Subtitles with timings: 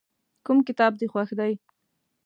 [0.45, 1.53] کوم کتاب دې خوښ دی.